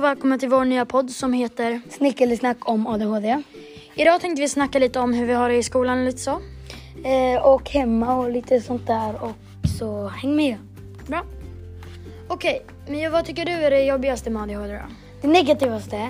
[0.00, 3.42] och välkomna till vår nya podd som heter Snickersnack om ADHD.
[3.94, 6.40] Idag tänkte vi snacka lite om hur vi har det i skolan och lite så.
[7.04, 9.22] Eh, och hemma och lite sånt där.
[9.22, 9.32] Och
[9.78, 10.56] så häng med.
[11.06, 11.24] Bra.
[12.28, 14.82] Okej, men vad tycker du är det jobbigaste med ADHD då?
[15.20, 16.08] Det negativaste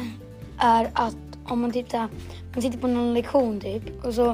[0.59, 2.09] är att om man här,
[2.53, 4.31] man sitter på någon lektion typ och så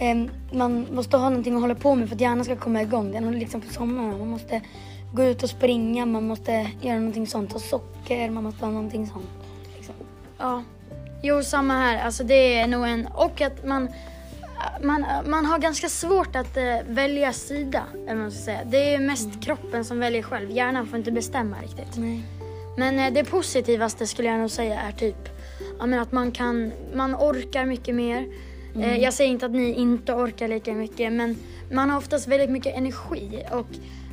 [0.00, 0.16] eh,
[0.52, 3.12] man måste ha någonting att hålla på med för att hjärnan ska komma igång.
[3.12, 4.18] Den håller liksom på sommaren.
[4.18, 4.62] Man måste
[5.12, 7.50] gå ut och springa, man måste göra någonting sånt.
[7.52, 9.26] Ta socker, man måste ha någonting sånt.
[9.76, 9.94] Liksom.
[10.38, 10.62] Ja.
[11.22, 12.04] Jo, samma här.
[12.04, 13.06] Alltså det är nog en...
[13.06, 13.88] Och att man...
[14.82, 18.60] Man, man har ganska svårt att eh, välja sida, eller man ska säga.
[18.64, 19.40] Det är mest Mm.
[19.40, 20.50] kroppen som väljer själv.
[20.50, 21.96] Hjärnan får inte bestämma riktigt.
[21.96, 22.22] Nej.
[22.76, 25.28] Men eh, det positivaste skulle jag nog säga är typ
[25.78, 28.26] ja, men att man kan, man orkar mycket mer.
[28.76, 31.36] Eh, jag säger inte att ni inte orkar lika mycket men
[31.72, 33.66] man har oftast väldigt mycket energi och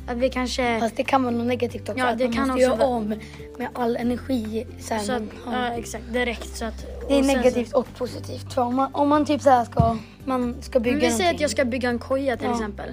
[0.06, 0.80] att vi kanske...
[0.80, 1.98] Fast det kan vara något negativt också.
[1.98, 3.14] Ja, att det man kan måste också göra om
[3.58, 4.66] med all energi.
[4.80, 5.66] Så här, så att, man har.
[5.66, 6.86] ja, exakt, direkt så att...
[7.08, 8.52] Det är sen negativt och positivt.
[8.52, 11.10] För om man, om man typ så här ska, man ska Så, bygga men vi
[11.10, 12.54] säger att jag ska bygga en koja till Ja.
[12.54, 12.92] exempel.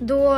[0.00, 0.36] Då,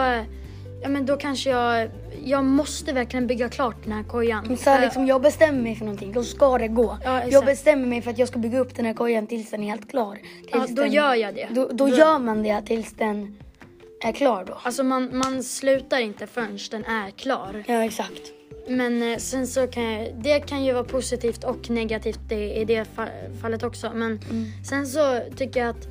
[0.82, 1.90] ja, men då kanske jag...
[2.24, 4.44] Jag måste verkligen bygga klart den här kojan.
[4.48, 6.98] Men så här, liksom, jag bestämmer mig för någonting, då ska det gå.
[7.04, 7.32] Ja, exakt.
[7.32, 9.66] jag bestämmer mig för att jag ska bygga upp den här kojan tills den är
[9.68, 10.14] helt klar.
[10.42, 11.48] Tills ja, då den, gör jag det.
[11.50, 13.36] Då, då gör man det tills den
[14.08, 14.58] är klar då.
[14.62, 17.64] Alltså man, man slutar inte förrän den är klar.
[17.66, 18.32] Ja, exakt.
[18.68, 22.64] Men eh, sen så kan jag, det kan ju vara positivt och negativt det, i
[22.64, 23.90] det fa- fallet också.
[23.94, 24.20] Men
[24.68, 25.88] sen så tycker jag att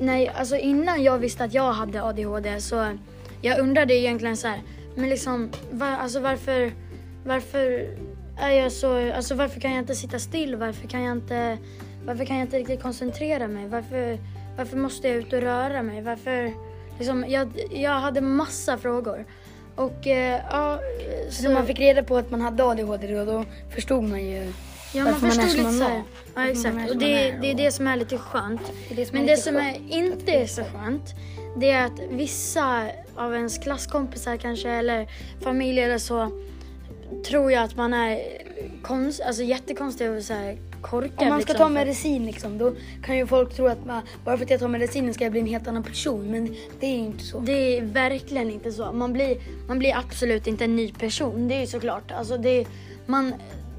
[0.00, 2.86] nej, alltså innan jag visste att jag hade ADHD så
[3.42, 4.62] jag undrade egentligen så här,
[4.94, 6.72] men liksom va, alltså varför,
[7.24, 7.88] varför
[8.40, 10.56] är jag så, alltså varför kan jag inte sitta still?
[10.56, 11.58] Varför kan jag inte,
[12.06, 13.68] varför kan jag inte riktigt koncentrera mig?
[13.68, 14.18] Varför,
[14.56, 16.02] varför måste jag ut och röra mig?
[16.02, 16.52] Varför,
[16.98, 19.24] liksom, jag, jag hade massa frågor.
[19.74, 20.80] Och eh, ja,
[21.30, 23.44] Så när man fick reda på att man hade ADHD då, då
[23.74, 24.52] förstod man ju
[24.94, 25.88] Ja, man man förstod som lite man så är.
[25.88, 25.96] här.
[25.96, 26.02] Ja,
[26.34, 26.74] man exakt.
[26.74, 28.60] Och man det, är det är det som är lite skönt.
[28.88, 31.14] Det är det som Men det som skönt, är inte är så skönt,
[31.56, 35.08] det är att vissa av ens klasskompisar kanske, eller
[35.40, 36.30] familj eller så,
[37.28, 38.18] tror jag att man är
[38.82, 40.58] konst, alltså jättekonstig och så här
[40.90, 41.22] korkad.
[41.22, 44.36] Om man ska liksom, ta medicin liksom, då kan ju folk tro att man, bara
[44.36, 46.30] för att jag tar medicinen ska jag bli en helt annan person.
[46.30, 47.40] Men det är inte så.
[47.40, 48.92] Det är verkligen inte så.
[48.92, 49.36] Man blir,
[49.68, 51.48] man blir absolut inte en ny person.
[51.48, 52.12] Det är ju såklart.
[52.12, 52.66] Alltså det
[53.06, 53.34] man,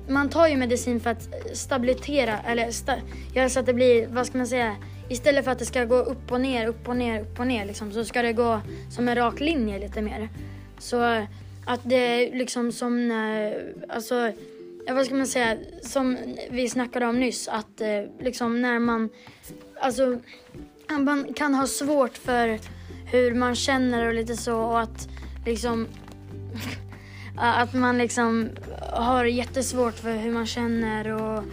[0.07, 2.93] man tar ju medicin för att stabilitera, eller sta,
[3.35, 4.75] göra så att det blir, vad ska man säga,
[5.09, 7.65] istället för att det ska gå upp och ner, upp och ner, upp och ner
[7.65, 10.29] liksom, så ska det gå som en rak linje lite mer.
[10.79, 11.25] Så
[11.65, 14.31] att det är liksom som när, alltså,
[14.87, 16.17] ja, vad ska man säga, som
[16.49, 19.09] vi snackade om nyss, att eh, liksom när man,
[19.81, 20.19] alltså
[20.99, 22.59] man kan ha svårt för
[23.05, 25.09] hur man känner och lite så och att
[25.45, 25.87] liksom
[27.37, 28.49] att man liksom
[28.93, 31.43] har jättesvårt för hur man känner och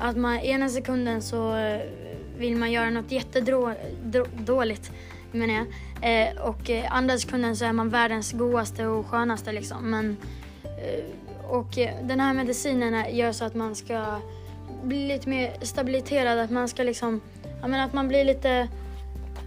[0.00, 1.80] att man ena sekunden så eh,
[2.38, 4.90] vill man göra något jättedåligt
[5.32, 5.66] menar jag.
[6.02, 9.90] Eh, och eh, andra sekunden så är man världens godaste och skönaste liksom.
[9.90, 10.16] Men,
[10.64, 11.04] eh,
[11.48, 14.20] och eh, den här medicinen gör så att man ska
[14.82, 17.20] bli lite mer stabiliserad, att man ska liksom,
[17.60, 18.68] ja men att man blir lite,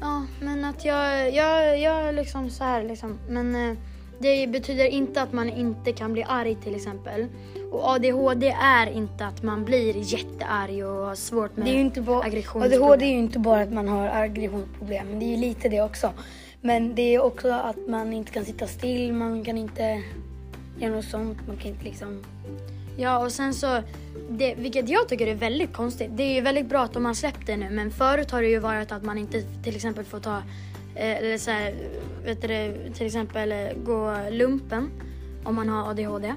[0.02, 3.20] ja men att jag, jag, jag liksom så här liksom.
[3.30, 3.78] Men eh,
[4.20, 7.28] det betyder inte att man inte kan bli arg till exempel.
[7.72, 11.82] Och ADHD är inte att man blir jättearg och har svårt med Det är ju
[11.82, 12.84] inte bara, aggressionsproblem.
[12.84, 15.82] ADHD är ju inte bara att man har aggressionsproblem, men det är ju lite det
[15.82, 16.12] också.
[16.62, 20.04] Men det är också att man inte kan sitta still, man kan inte
[20.80, 22.24] göra något sånt, man kan inte liksom...
[22.98, 23.84] Ja, och sen så,
[24.30, 26.12] det, vilket jag tycker är väldigt konstigt.
[26.16, 28.48] Det är ju väldigt bra att de har släppt det nu, men förut har det
[28.48, 30.38] ju varit att man inte till exempel får ta,
[30.96, 31.74] eh, eller så här,
[32.26, 34.90] vet du, till exempel eh, gå lumpen
[35.44, 36.34] om man har ADHD.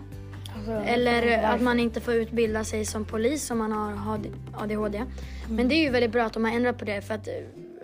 [0.56, 4.18] Alltså, Eller att man inte får utbilda sig som polis om man har
[4.52, 5.04] ADHD.
[5.48, 7.34] Men det är ju väldigt bra att de har ändrat på det för att eh,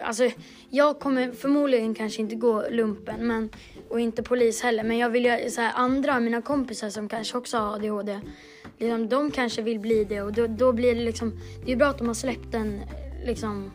[0.01, 0.31] alltså,
[0.71, 3.51] jag kommer förmodligen kanske inte gå lumpen men,
[3.89, 4.85] och inte polis heller.
[4.85, 8.21] Men jag vill ju, så här, andra av mina kompisar som kanske också har ADHD,
[8.79, 11.77] liksom, de kanske vill bli det och då, då blir det liksom, det är ju
[11.77, 12.81] bra att de har släppt den
[13.25, 13.71] liksom,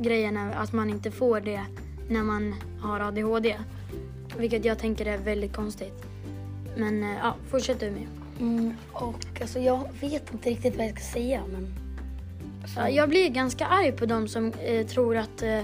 [0.00, 1.60] grejen att man inte får det
[2.08, 3.56] när man har ADHD.
[4.36, 6.04] Vilket jag tänker är väldigt konstigt.
[6.76, 8.06] Men eh, ja, fortsätt du med.
[8.40, 11.81] Mm, och alltså jag vet inte riktigt vad jag ska säga, men
[12.76, 15.60] alltså, Ja, Jag blir ganska arg på de som eh, tror att, eh,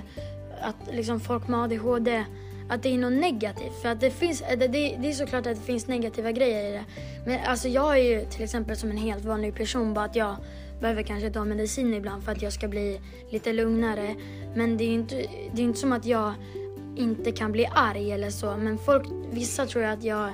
[0.61, 2.25] att liksom folk med ADHD
[2.71, 3.83] att det är något negativt.
[3.83, 6.71] För att det, finns, eh, det, det, det är såklart att det finns negativa grejer
[6.71, 6.85] i det.
[7.27, 10.37] Men alltså jag är ju till exempel som en helt vanlig person bara att jag
[10.81, 13.01] behöver kanske ta medicin ibland för att jag ska bli
[13.31, 14.15] lite lugnare.
[14.55, 15.17] Men det är ju inte,
[15.53, 16.33] det är inte som att jag
[16.97, 18.57] inte kan bli arg eller så.
[18.57, 20.31] Men folk, vissa tror jag att jag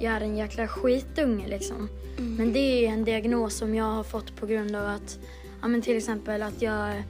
[0.00, 1.88] jag är en jäkla skitunge liksom.
[2.16, 5.18] Men det är ju en diagnos som jag har fått på grund av att,
[5.62, 7.02] ja men till exempel att jag,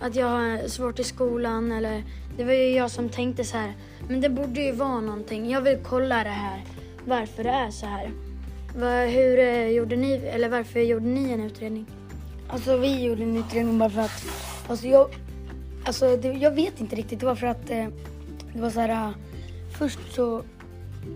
[0.00, 2.02] att jag har svårt i skolan eller
[2.36, 3.72] det var ju jag som tänkte så här,
[4.08, 5.50] men det borde ju vara någonting.
[5.50, 6.64] Jag vill kolla det här,
[7.04, 8.10] varför det är så här.
[9.06, 11.86] Hur eh, gjorde ni, eller varför gjorde ni en utredning?
[12.48, 14.24] Alltså vi gjorde en utredning bara för att,
[14.68, 15.08] alltså jag,
[15.84, 17.20] alltså det, jag vet inte riktigt.
[17.20, 17.86] Det var för att eh,
[18.52, 19.12] det var så här, ah,
[19.78, 20.42] först så,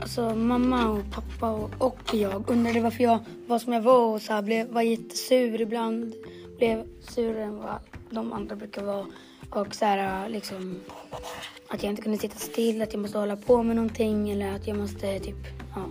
[0.00, 4.22] alltså mamma och pappa och, och jag undrade varför jag var som jag var och
[4.22, 6.14] så här, blev, var jättesur ibland.
[6.62, 7.78] Blev surare än vad
[8.10, 9.06] de andra brukar vara.
[9.50, 10.80] Och så här, liksom,
[11.68, 14.66] att jag inte kunde sitta still, att jag måste hålla på med någonting eller att
[14.66, 15.36] jag måste typ,
[15.74, 15.84] ja.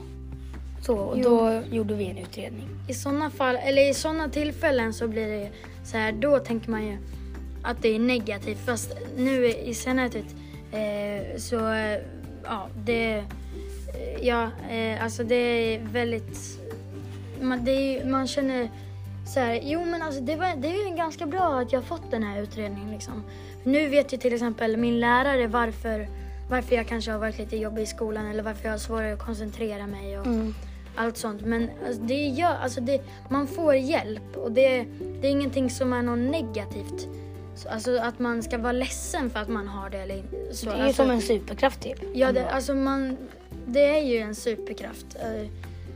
[0.86, 1.24] Så, och Jo.
[1.24, 2.68] då gjorde vi en utredning.
[2.90, 5.50] I sådana fall, eller i sådana tillfällen så blir det
[5.86, 6.98] så här, då tänker man ju
[7.64, 8.66] att det är negativt.
[8.66, 10.26] Fast nu i senare tid
[10.72, 12.00] eh, så, eh,
[12.44, 13.24] ja, det, eh,
[14.22, 16.60] ja, eh, alltså det är väldigt,
[17.42, 18.70] man, det är, man känner
[19.26, 21.86] så här, jo men alltså det, var, det är ju ganska bra att jag har
[21.86, 23.24] fått den här utredningen liksom.
[23.64, 26.08] Nu vet ju till exempel min lärare varför,
[26.50, 29.20] varför jag kanske har varit lite jobbig i skolan eller varför jag har svårare att
[29.26, 30.54] koncentrera mig och Mm.
[30.96, 31.42] allt sånt.
[31.42, 34.86] Men alltså, det gör, alltså det, man får hjälp och det,
[35.22, 37.08] det är ingenting som är något negativt.
[37.56, 40.66] Så, alltså att man ska vara ledsen för att man har det eller så.
[40.66, 42.00] Det är ju alltså, som en superkraft typ.
[42.14, 43.18] Ja, det, alltså man,
[43.66, 45.16] det är ju en superkraft.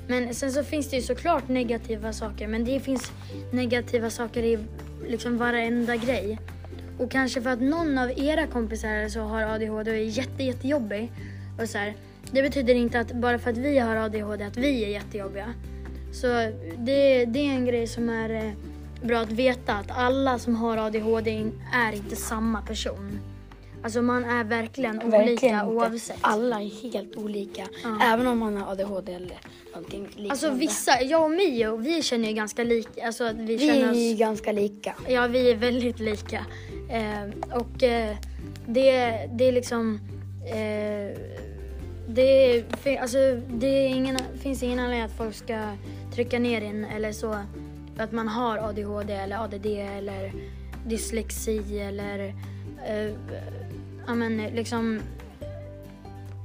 [0.07, 2.47] Men sen så finns det ju såklart negativa saker.
[2.47, 3.11] Men det finns
[3.51, 4.59] negativa saker i
[5.07, 6.39] liksom varenda grej.
[6.99, 11.11] Och kanske för att någon av era kompisar så har ADHD och är jätte, jättejobbig.
[11.61, 11.93] Och så här,
[12.31, 15.53] det betyder inte att bara för att vi har ADHD att vi är jättejobbiga.
[16.11, 16.27] Så
[16.77, 18.51] det, det är en grej som är eh,
[19.01, 23.19] bra att veta att alla som har ADHD är inte samma person.
[23.85, 25.65] Alltså man är verkligen olika Verkligen inte.
[25.65, 26.17] oavsett.
[26.21, 27.67] Alla är helt olika.
[27.83, 27.99] Ja.
[28.03, 29.37] Även om man har ADHD eller
[29.73, 30.31] någonting liknande.
[30.31, 33.05] Alltså vissa, jag och Mio, vi känner ju ganska lika.
[33.05, 33.97] Alltså vi, Vi känner är oss...
[33.97, 34.95] ju ganska lika.
[35.07, 36.45] Ja, vi är väldigt lika.
[36.89, 38.15] Eh, och eh,
[38.67, 39.99] det, det är liksom...
[40.45, 41.19] Eh,
[42.07, 43.17] det, är, alltså,
[43.49, 45.71] det är ingen, finns ingen anledning att folk ska
[46.15, 47.35] trycka ner in eller så.
[47.97, 50.33] Att man har ADHD eller ADD eller
[50.85, 52.33] dyslexi eller...
[52.85, 53.11] Eh,
[54.07, 54.99] ja men liksom...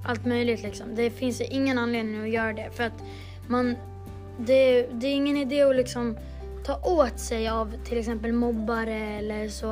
[0.04, 0.94] Allt möjligt liksom.
[0.94, 2.70] Det finns ingen anledning att göra det.
[2.72, 3.02] För att
[3.48, 3.76] man...
[4.38, 6.16] Det, det är ingen idé att liksom
[6.64, 9.66] ta åt sig av till exempel mobbare eller så.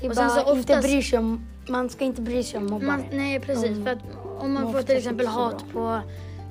[0.00, 2.58] Det är Och bara så inte oftast- bry sig om, man ska inte bry sig
[2.58, 2.86] om mobbare.
[2.86, 3.84] Man, nej precis, Mm.
[3.84, 3.98] för att
[4.42, 6.00] om man får till exempel inte hat på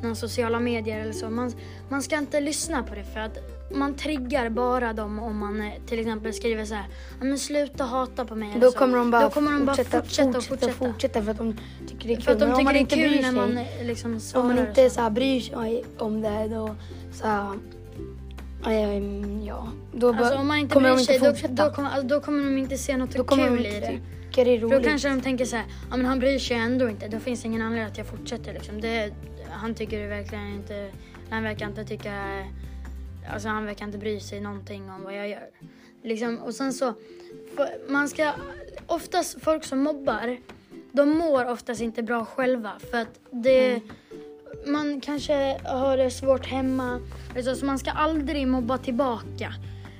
[0.04, 1.30] någon sociala medier eller så.
[1.30, 1.52] Man,
[1.90, 3.38] man ska inte lyssna på det för att
[3.72, 6.86] man triggar bara dem om man eh, till exempel skriver så här,
[7.20, 8.78] "Ja, men sluta hata på mig Då så.
[8.78, 11.22] kommer de bara Då kommer de bara fortsätta, fortsätta, fortsätta, fortsätta.
[11.24, 11.56] för att de
[11.88, 12.24] tycker det är kul.
[12.24, 14.20] För att de Men om tycker man det är inte bryr sig, man eh, liksom.
[14.42, 14.96] Om man inte så.
[14.96, 16.76] så här bryr sig om det då
[17.14, 17.52] så här,
[18.68, 21.66] ehm, ja, då Alltså bara- om man inte kommer bryr de sig inte då, fortsätta.
[21.70, 23.80] då, kommer, alltså, då kommer de inte se något då kommer kul de i inte
[23.92, 24.00] det.
[24.30, 24.78] tycka det är roligt.
[24.84, 27.08] då kanske de tänker så här, ja men han bryr sig ändå inte.
[27.08, 28.82] Då finns det ingen anledning att jag fortsätter liksom.
[28.82, 29.12] Det,
[29.50, 30.90] han tycker det verkligen inte,
[31.30, 32.14] han verkar inte tycka,
[33.34, 35.50] alltså han verkar inte bry sig någonting om vad jag gör.
[36.04, 36.94] Liksom, och sen så,
[37.88, 38.32] man ska,
[38.88, 40.38] oftast folk som mobbar,
[40.92, 43.82] de mår oftast inte bra själva för att det,
[44.66, 47.02] man kanske har det svårt hemma.
[47.36, 49.54] Alltså, så man ska aldrig mobba tillbaka.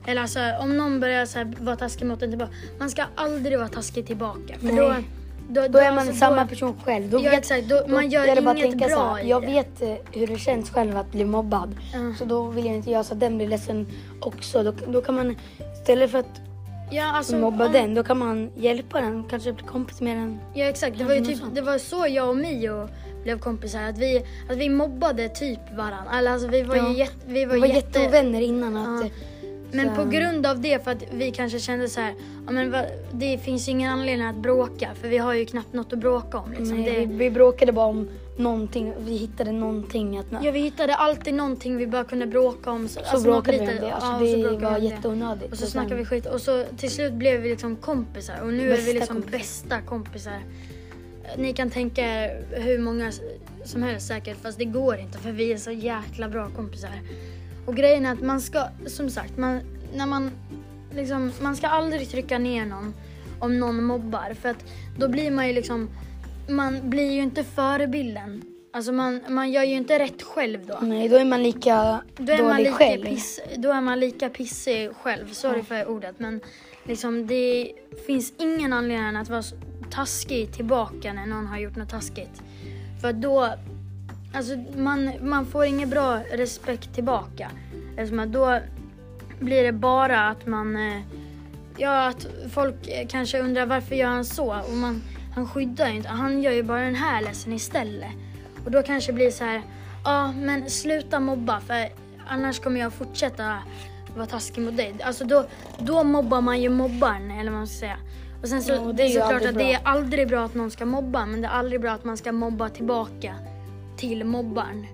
[0.08, 2.52] Eller alltså om någon börjar så här, vara taskig mot en tillbaka.
[2.80, 4.60] Man ska aldrig vara taskig tillbaka.
[4.60, 4.76] För Nej.
[4.76, 4.96] då,
[5.50, 7.10] då, Då är man alltså, samma då, person själv.
[7.10, 7.70] Då Ja, vet, exakt.
[7.70, 9.48] Då- man gör att inget tänka så bra här, i Jag det.
[9.48, 11.76] vet hur det känns själv att bli mobbad.
[11.94, 12.00] Ja.
[12.20, 13.88] Så då vill jag inte göra så att den blir ledsen
[14.22, 14.64] också.
[14.64, 15.36] Då, då kan man
[15.82, 16.42] istället för att
[16.92, 19.24] Ja, alltså, mobba om- den, då kan man hjälpa den.
[19.30, 20.40] Kanske bli kompis med den.
[20.54, 22.88] Ja exakt, det var typ, det var så jag och Mio
[23.24, 23.82] blev kompisar.
[23.84, 26.12] Att vi, att vi mobbade typ varandra.
[26.18, 26.90] Eller alltså vi var Ja.
[26.90, 28.78] ju jätte, vi var, Vi var jätte, jätteovänner innan.
[28.78, 29.10] Att, Ja.
[29.76, 32.14] Men på grund av det, för att vi kanske kände så här,
[32.46, 35.94] ja men va, det finns ingen anledning att bråka för vi har ju knappt något
[35.94, 36.52] att bråka om.
[36.52, 36.78] Liksom.
[36.78, 38.94] Nej, vi, det, vi bråkade bara om någonting.
[39.00, 40.26] Vi hittade någonting att...
[40.44, 42.88] ja, vi hittade alltid någonting vi bara kunde bråka om.
[42.88, 43.92] Så, så alltså, bråkade vi om det.
[43.92, 45.52] Alltså, ja, så det var jätteonödigt.
[45.52, 48.64] Och så snackade vi skit och så till slut blev vi liksom kompisar och nu
[48.64, 49.38] är Bästa vi liksom kompisar.
[49.38, 50.40] bästa kompisar.
[51.38, 53.12] Ni kan tänka er hur många
[53.66, 56.90] som helst säkert fast det går inte för vi är så jäkla bra kompisar.
[57.66, 59.62] Och grejen är att man ska, som sagt, man,
[59.96, 60.32] när man
[60.96, 62.94] liksom, man ska aldrig trycka ner någon
[63.40, 64.66] om någon mobbar för att
[64.98, 65.90] då blir man ju liksom,
[66.50, 68.42] man blir ju inte förebilden.
[68.74, 70.78] Alltså man, man gör ju inte rätt själv då.
[70.82, 73.06] Nej, då är man lika Då är, man lika själv.
[73.06, 75.34] piss, då är man lika pissig själv.
[75.34, 76.42] Sorry för ordet men
[76.84, 77.72] liksom det
[78.08, 79.44] finns ingen anledning att vara
[79.92, 82.42] taskig tillbaka när någon har gjort något taskigt.
[83.02, 83.50] För då,
[84.34, 87.52] Alltså man, man får ingen bra respekt tillbaka.
[87.98, 88.60] Eftersom att då
[89.40, 90.76] blir det bara att man...
[90.76, 91.02] eh,
[91.78, 94.56] Ja, att folk eh, kanske undrar varför gör han så?
[94.68, 95.02] Och man,
[95.36, 96.10] han skyddar ju inte.
[96.10, 98.12] Han gör ju bara den här ledsen istället.
[98.66, 99.62] Och då kanske det blir så här...
[100.04, 101.90] Ja, men sluta mobba för
[102.28, 103.58] annars kommer jag fortsätta
[104.16, 104.96] vara taskig mot dig.
[105.04, 105.46] Alltså då,
[105.80, 107.98] då mobbar man ju mobbaren, eller vad man ska säga.
[108.42, 110.86] Och sen så, Ja, det är såklart att det är aldrig bra att någon ska
[110.86, 113.36] mobba, men det är aldrig bra att man ska mobba tillbaka
[113.98, 114.86] till mobbaren.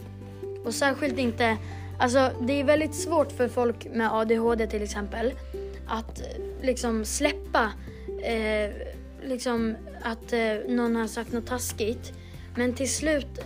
[0.65, 1.58] Och särskilt inte,
[2.00, 5.34] alltså det är väldigt svårt för folk med ADHD till exempel
[5.88, 6.27] att eh,
[6.62, 7.72] liksom släppa
[8.24, 8.72] eh,
[9.24, 12.13] liksom att eh, någon har sagt något taskigt.
[12.55, 13.39] Men till slut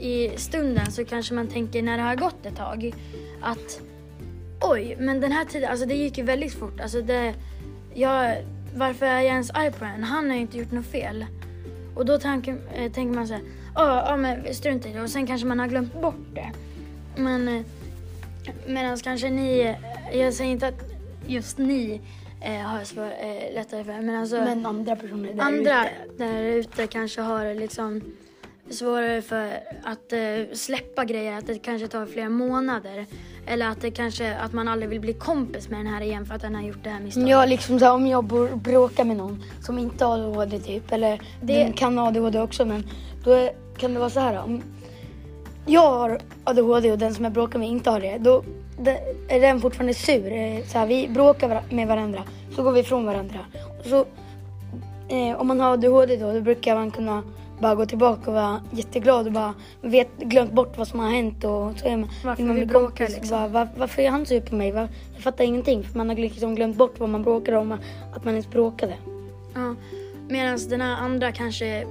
[0.00, 2.94] i stunden så kanske man tänker när det har gått ett tag
[3.40, 3.80] att
[4.60, 6.80] oj, men den här tiden, alltså det gick ju väldigt fort.
[6.80, 7.34] Alltså det,
[7.94, 8.36] jag,
[8.74, 10.04] varför är jag ens arg på den?
[10.04, 11.26] Han har ju inte gjort något fel.
[11.94, 13.42] Och då tanken, eh, tänker man så här,
[13.74, 16.50] ja ja, men strunt i det och sen kanske man har glömt bort det.
[17.16, 17.62] Men eh,
[18.66, 19.60] medan kanske ni,
[20.10, 20.82] eh, jag säger inte att
[21.26, 22.00] just ni
[22.40, 26.24] eh, har svår, eh, lättare för det, men alltså Men andra personer där andra ute.
[26.24, 28.00] där ute kanske har liksom
[28.70, 29.46] svårare för
[29.84, 33.06] att eh, släppa grejer, att det kanske tar flera månader.
[33.46, 36.34] Eller att det kanske, att man aldrig vill bli kompis med den här igen för
[36.34, 37.28] att den har gjort det här misstaget.
[37.30, 38.24] Ja, liksom så här, om jag
[38.58, 42.64] bråkar med någon som inte har ADHD typ, eller Det- den kan ha ADHD också,
[42.64, 42.84] men
[43.24, 44.42] då är, kan det vara så här.
[44.42, 44.62] Om
[45.66, 48.44] jag har ADHD och den som jag bråkar med inte har det, då
[49.28, 50.32] är den fortfarande sur.
[50.32, 52.22] Eh, Så här, vi bråkar med varandra,
[52.56, 53.38] så går vi ifrån varandra.
[53.80, 54.04] Och så,
[55.08, 57.22] eh, om man har ADHD då, då brukar man kunna
[57.60, 61.44] bara gå tillbaka och vara jätteglad och bara vet, glömt bort vad som har hänt
[61.44, 63.28] och så är man, Varför man vi bråkar, liksom.
[63.30, 64.72] Bara, var, varför är han sur på mig?
[64.72, 67.72] Var, jag fattar ingenting för man har liksom glömt bort vad man bråkade om,
[68.14, 68.94] att man ens bråkade.
[69.54, 69.74] Ja,
[70.28, 71.84] Medan den här andra kanske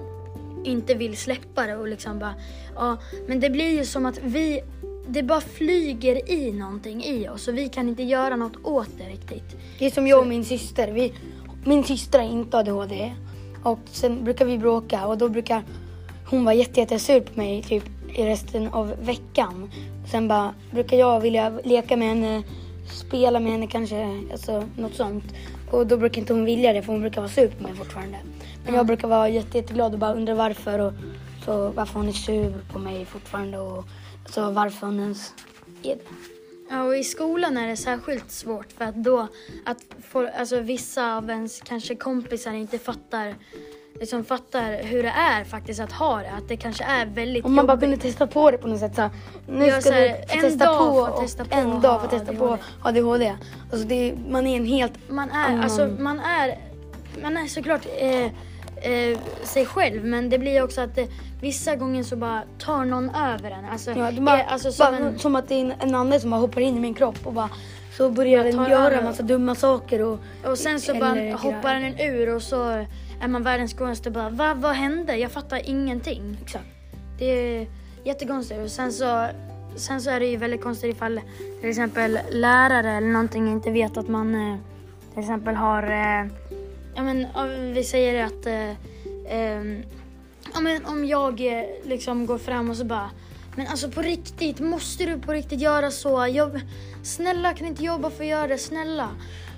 [0.63, 2.33] inte vill släppa det och liksom bara,
[2.75, 4.61] ja, men det blir ju som att vi,
[5.07, 9.03] det bara flyger i någonting i oss och vi kan inte göra något åt det
[9.03, 9.57] riktigt.
[9.79, 10.91] Det är som jag och min syster.
[10.91, 11.13] Vi,
[11.65, 13.13] min syster har inte ADHD.
[13.63, 15.63] Och sen brukar vi bråka och då brukar
[16.25, 17.83] hon vara jättesur på mig typ
[18.15, 19.71] i resten av veckan.
[20.11, 22.43] Sen bara brukar jag vilja leka med henne,
[22.87, 25.23] spela med henne kanske, alltså något sånt.
[25.71, 28.17] Och då brukar inte hon vilja det för hon brukar vara sur på mig fortfarande.
[28.65, 30.93] Men jag brukar vara jätte, jätteglad och bara undra varför och
[31.45, 33.85] så varför hon är sur på mig fortfarande och
[34.29, 35.33] så varför hon ens
[35.83, 36.01] är det.
[36.69, 39.27] Ja, och i skolan är det särskilt svårt för att då,
[39.65, 39.77] att
[40.09, 43.35] få, alltså vissa av ens kanske kompisar inte fattar,
[43.99, 46.31] liksom fattar hur det är faktiskt att ha det.
[46.31, 48.95] Att det kanske är väldigt Om man bara kunde testa på det på något sätt.
[48.95, 49.09] Så här,
[49.47, 52.57] nu Ja, ska så här, du testa på, testa på en dag få testa på
[52.81, 53.35] ADHD.
[53.71, 54.93] Alltså det, är- man är en helt...
[55.09, 55.61] Man är, Mm.
[55.61, 56.59] alltså, man är,
[57.21, 58.31] man är såklart eh,
[58.81, 61.07] eh, sig själv men det blir också att det,
[61.41, 63.65] vissa gånger så bara tar någon över en.
[63.65, 66.19] Alltså, Ja, bara, eh, alltså, som bara, en, som att det är en, en ande
[66.19, 67.49] som bara hoppar in i min kropp och bara
[67.97, 70.01] så börjar den göra en massa dumma saker.
[70.01, 72.85] Och, och sen så bara hoppar den ur och så
[73.21, 75.15] är man världens konstigaste bara Va, vad hände?
[75.15, 76.37] Jag fattar ingenting.
[76.41, 76.65] Exakt.
[77.19, 77.67] Det är
[78.03, 78.59] jättekonstigt.
[78.63, 79.27] Och sen så,
[79.75, 81.21] sen så är det ju väldigt konstigt ifall
[81.61, 84.57] till exempel lärare eller någonting inte vet att man eh,
[85.13, 86.25] till exempel har, eh,
[86.95, 87.27] ja men
[87.73, 88.71] vi säger att, eh,
[89.27, 89.83] ehm,
[90.53, 93.09] ja men om jag eh, liksom går fram och så bara
[93.55, 96.27] men alltså på riktigt, måste du på riktigt göra så?
[96.33, 96.61] Jag,
[97.03, 99.09] snälla kan inte jobba för att göra det, snälla.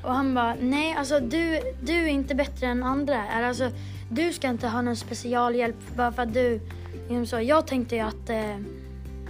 [0.04, 3.24] Och han bara, nej alltså du, du är inte bättre än andra.
[3.24, 3.72] Alltså,
[4.12, 6.60] du ska inte ha någon specialhjälp bara för att du,
[6.94, 7.40] liksom så.
[7.40, 8.58] Jag tänkte ju att, eh,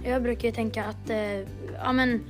[0.04, 1.38] jag brukar ju tänka att, eh,
[1.82, 2.24] ja men,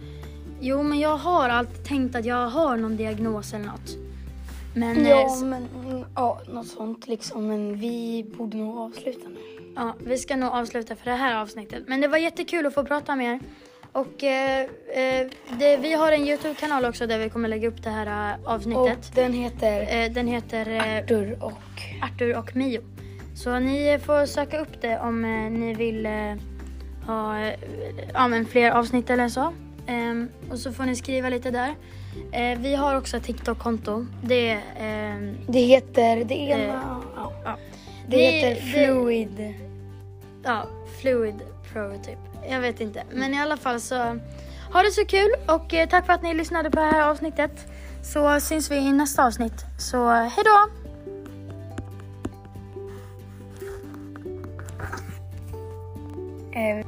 [0.60, 4.03] jo men jag har alltid tänkt att jag har någon diagnos eller något.
[4.74, 7.46] Men, eh, Ja, s- men mm, ja, något sånt liksom.
[7.48, 9.36] Men vi borde nog avsluta nu.
[9.76, 11.82] Ja, vi ska nog avsluta för det här avsnittet.
[11.86, 13.40] Men det var jättekul att få prata med er.
[13.92, 15.26] Och eh, eh,
[15.58, 18.50] det, vi har en Youtube-kanal också där vi kommer lägga upp det här eh, Och
[18.52, 19.12] avsnittet.
[19.14, 21.52] den heter Eh, den heter eh, Arthur och...
[22.02, 22.80] Arthur och Mio.
[23.36, 26.12] Så ni får söka upp det om eh, ni vill eh,
[27.06, 27.54] ha eh,
[28.14, 29.52] ja, men fler avsnitt eller så.
[29.86, 31.74] Ehm, och så får ni skriva lite där.
[32.32, 34.06] Eh, vi har också ett TikTok-konto.
[34.22, 36.24] Det ehm, Det heter...
[36.24, 37.02] Det ena...
[37.16, 37.32] ja.
[37.44, 37.56] ja,
[38.08, 39.54] Det Vi- heter det- Fluid.
[40.44, 40.66] ja,
[41.00, 41.34] Fluid
[41.72, 42.18] Pro typ.
[42.50, 43.02] Jag vet inte.
[43.12, 43.96] Men i alla fall så
[44.72, 47.66] ha det så kul och eh, tack för att ni lyssnade på det här avsnittet.
[48.02, 49.64] Så syns vi i nästa avsnitt.
[49.78, 50.68] Så hej då!
[56.52, 56.83] Eh,